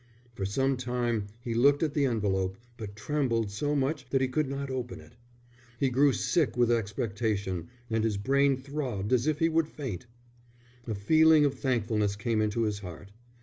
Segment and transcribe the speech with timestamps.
[0.33, 4.49] For some time he looked at the envelope, but trembled so much that he could
[4.49, 5.13] not open it.
[5.79, 10.07] He grew sick with expectation and his brain throbbed as if he would faint.
[10.87, 13.11] A feeling of thankfulness came into his heart.